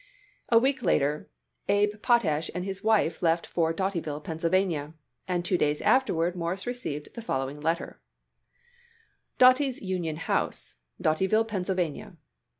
A 0.49 0.57
week 0.57 0.81
later 0.81 1.29
Abe 1.69 2.01
Potash 2.01 2.49
and 2.55 2.63
his 2.63 2.83
wife 2.83 3.21
left 3.21 3.45
for 3.45 3.71
Dotyville, 3.71 4.23
Pennsylvania, 4.23 4.95
and 5.27 5.45
two 5.45 5.59
days 5.59 5.79
afterward 5.79 6.35
Morris 6.35 6.65
received 6.65 7.13
the 7.13 7.21
following 7.21 7.61
letter: 7.61 8.01
DOTY'S 9.37 9.79
UNION 9.83 10.15
HOUSE, 10.15 10.73
Dotyville, 10.99 11.47
Pennsylvania. 11.47 12.17